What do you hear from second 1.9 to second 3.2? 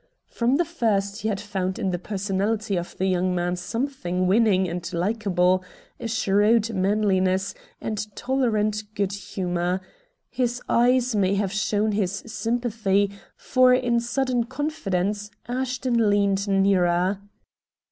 the personality of the